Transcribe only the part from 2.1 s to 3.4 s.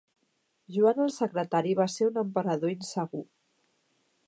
un emperador insegur.